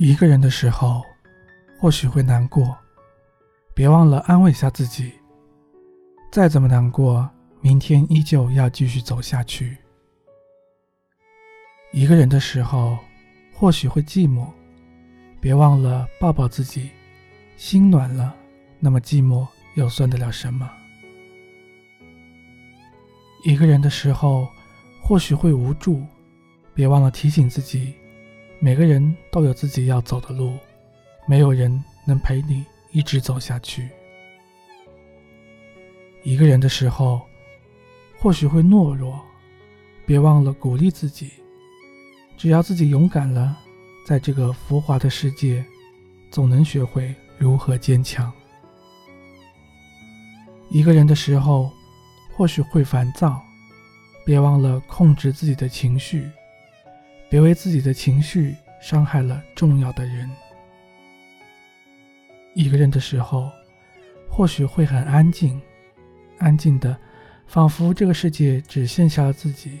[0.00, 1.02] 一个人的时候，
[1.76, 2.76] 或许会难过，
[3.74, 5.12] 别忘了安慰一下自己。
[6.30, 7.28] 再怎么难过，
[7.60, 9.76] 明天依旧要继续走下去。
[11.90, 12.96] 一个人的时候，
[13.52, 14.46] 或许会寂寞，
[15.40, 16.90] 别忘了抱抱自己。
[17.56, 18.32] 心暖了，
[18.78, 19.44] 那么寂寞
[19.74, 20.70] 又算得了什么？
[23.42, 24.48] 一个人的时候，
[25.02, 26.06] 或许会无助，
[26.72, 27.94] 别忘了提醒自己。
[28.60, 30.52] 每个人都有自己要走的路，
[31.26, 33.88] 没有人能陪你一直走下去。
[36.24, 37.22] 一个人的时候，
[38.18, 39.20] 或许会懦弱，
[40.04, 41.30] 别忘了鼓励自己。
[42.36, 43.56] 只要自己勇敢了，
[44.04, 45.64] 在这个浮华的世界，
[46.28, 48.32] 总能学会如何坚强。
[50.68, 51.70] 一个人的时候，
[52.36, 53.40] 或许会烦躁，
[54.24, 56.28] 别忘了控制自己的情绪。
[57.28, 60.30] 别为自己的情绪伤害了重要的人。
[62.54, 63.50] 一个人的时候，
[64.28, 65.60] 或许会很安静，
[66.38, 66.96] 安静的，
[67.46, 69.78] 仿佛这个世界只剩下了自己。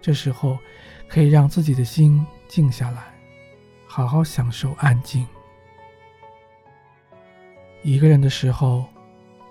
[0.00, 0.58] 这时候，
[1.08, 3.02] 可以让自己的心静下来，
[3.86, 5.26] 好好享受安静。
[7.82, 8.84] 一个人的时候，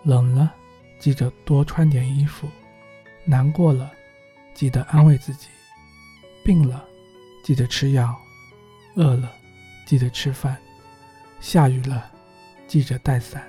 [0.03, 0.53] 冷了，
[0.99, 2.47] 记得多穿点衣服；
[3.25, 3.91] 难过了，
[4.53, 5.47] 记得安慰自己；
[6.43, 6.86] 病了。
[7.47, 8.13] 记得吃药，
[8.95, 9.31] 饿了
[9.85, 10.57] 记得吃饭，
[11.39, 12.11] 下雨了
[12.67, 13.41] 记着带伞。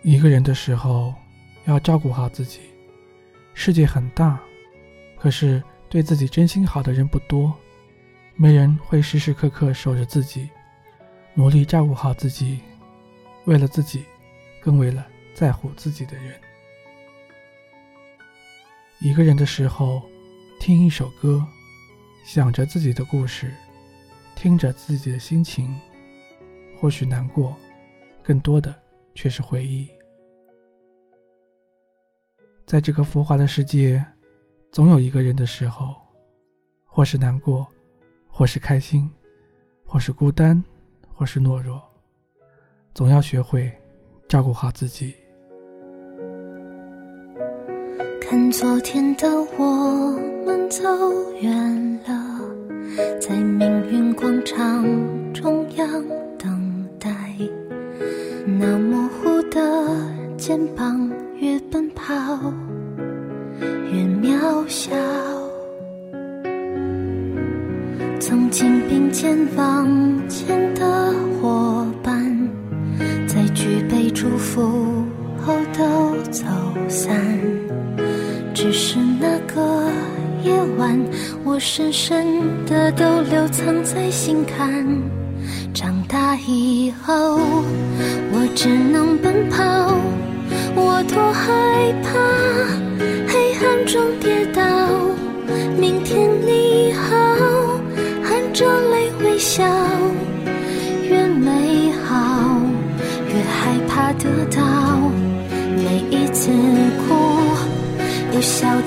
[0.00, 1.14] 一个人的时候
[1.66, 2.60] 要照顾好自己。
[3.52, 4.40] 世界很大，
[5.18, 7.52] 可是对自己真心好的人不多，
[8.36, 10.48] 没人会时时刻刻守着自己，
[11.34, 12.58] 努力照顾好自己，
[13.44, 14.02] 为了自己，
[14.62, 16.40] 更为了在乎自己的人。
[18.98, 20.02] 一个人的时候，
[20.58, 21.46] 听一首歌。
[22.24, 23.52] 想着自己的故事，
[24.34, 25.74] 听着自己的心情，
[26.78, 27.56] 或许难过，
[28.22, 28.74] 更多的
[29.14, 29.88] 却是回忆。
[32.64, 34.04] 在这个浮华的世界，
[34.70, 35.94] 总有一个人的时候，
[36.84, 37.66] 或是难过，
[38.28, 39.10] 或是开心，
[39.84, 40.62] 或是孤单，
[41.12, 41.82] 或是懦弱，
[42.94, 43.70] 总要学会
[44.28, 45.14] 照顾好自己。
[48.32, 49.28] 看昨天的
[49.58, 50.82] 我们走
[51.42, 52.40] 远了，
[53.20, 54.86] 在命运广场
[55.34, 55.86] 中央
[56.38, 57.10] 等待。
[58.46, 59.60] 那模糊的
[60.38, 62.14] 肩膀，越奔跑
[63.92, 64.96] 越渺小。
[68.18, 69.86] 曾经并肩往
[70.26, 72.34] 前的伙伴，
[73.26, 75.04] 在举杯祝福
[75.44, 76.46] 后都走
[76.88, 77.12] 散。
[78.62, 79.90] 只是那个
[80.44, 80.96] 夜晚，
[81.42, 82.24] 我深深
[82.64, 84.86] 的都留藏在心坎。
[85.74, 87.40] 长大以后，
[88.30, 89.56] 我只能奔跑，
[90.76, 92.12] 我多害怕
[93.26, 94.00] 黑暗中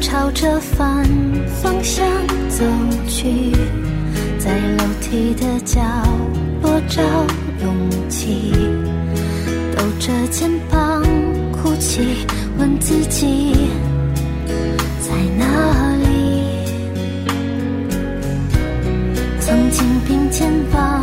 [0.00, 1.04] 朝着反
[1.62, 2.06] 方向
[2.48, 2.64] 走
[3.08, 3.52] 去，
[4.38, 5.80] 在楼梯的角
[6.62, 7.02] 落找
[7.62, 8.52] 勇气，
[9.76, 11.02] 抖着肩膀
[11.52, 12.26] 哭泣，
[12.58, 13.52] 问自己
[15.00, 16.06] 在哪里。
[19.40, 20.97] 曾经并肩往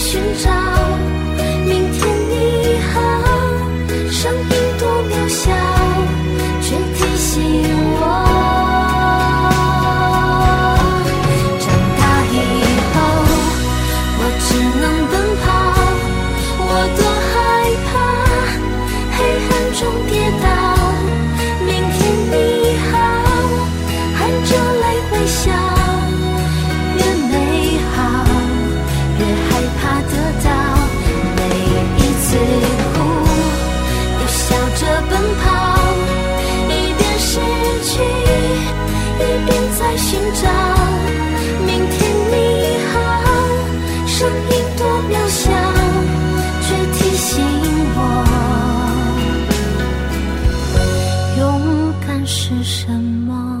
[0.00, 0.50] 寻找。
[1.66, 1.98] 明天
[2.30, 2.32] 你
[2.90, 2.96] 好，
[4.10, 5.52] 声音多渺小，
[6.62, 6.66] 却
[6.96, 7.28] 提醒
[8.00, 8.02] 我。
[11.60, 11.62] 长
[11.98, 12.00] 大
[12.32, 12.34] 以
[12.94, 12.96] 后，
[14.18, 14.48] 我只
[14.80, 15.12] 能奔
[15.42, 15.46] 跑，
[16.58, 17.32] 我多害
[17.86, 17.88] 怕
[19.16, 19.18] 黑
[19.50, 20.12] 暗中跌
[20.42, 20.49] 倒。
[44.30, 45.50] 声音多渺小，
[46.62, 47.42] 却提醒
[47.96, 47.98] 我，
[51.40, 51.40] 勇
[52.06, 53.59] 敢是什么。